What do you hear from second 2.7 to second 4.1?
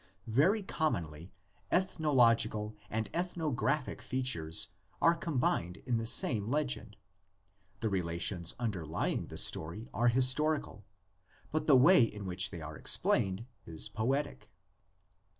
and ethnographic